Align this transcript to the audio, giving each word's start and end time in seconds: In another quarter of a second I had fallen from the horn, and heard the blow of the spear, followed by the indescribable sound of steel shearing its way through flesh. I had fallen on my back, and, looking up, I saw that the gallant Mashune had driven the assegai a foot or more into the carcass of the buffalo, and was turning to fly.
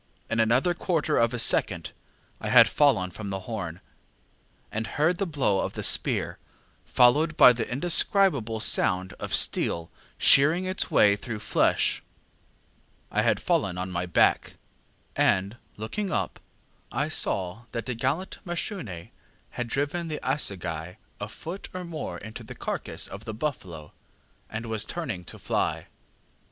In 0.31 0.39
another 0.39 0.73
quarter 0.73 1.15
of 1.17 1.31
a 1.31 1.37
second 1.37 1.91
I 2.39 2.49
had 2.49 2.67
fallen 2.67 3.11
from 3.11 3.29
the 3.29 3.41
horn, 3.41 3.81
and 4.71 4.87
heard 4.87 5.19
the 5.19 5.27
blow 5.27 5.59
of 5.59 5.73
the 5.73 5.83
spear, 5.83 6.39
followed 6.83 7.37
by 7.37 7.53
the 7.53 7.71
indescribable 7.71 8.59
sound 8.61 9.13
of 9.19 9.31
steel 9.35 9.91
shearing 10.17 10.65
its 10.65 10.89
way 10.89 11.15
through 11.15 11.37
flesh. 11.37 12.01
I 13.11 13.21
had 13.21 13.39
fallen 13.39 13.77
on 13.77 13.91
my 13.91 14.07
back, 14.07 14.55
and, 15.15 15.57
looking 15.77 16.11
up, 16.11 16.39
I 16.91 17.07
saw 17.07 17.65
that 17.71 17.85
the 17.85 17.93
gallant 17.93 18.39
Mashune 18.43 19.11
had 19.51 19.67
driven 19.67 20.07
the 20.07 20.19
assegai 20.27 20.97
a 21.19 21.29
foot 21.29 21.69
or 21.75 21.83
more 21.83 22.17
into 22.17 22.43
the 22.43 22.55
carcass 22.55 23.07
of 23.07 23.25
the 23.25 23.35
buffalo, 23.35 23.93
and 24.49 24.65
was 24.65 24.83
turning 24.83 25.25
to 25.25 25.37
fly. 25.37 25.85